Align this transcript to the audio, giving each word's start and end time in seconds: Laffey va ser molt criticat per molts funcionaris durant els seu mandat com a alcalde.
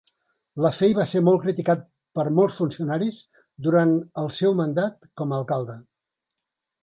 Laffey 0.65 0.93
va 0.99 1.03
ser 1.09 1.19
molt 1.25 1.41
criticat 1.43 1.83
per 2.19 2.23
molts 2.39 2.55
funcionaris 2.61 3.19
durant 3.67 3.93
els 4.23 4.41
seu 4.43 4.55
mandat 4.61 5.09
com 5.21 5.35
a 5.35 5.39
alcalde. 5.43 5.77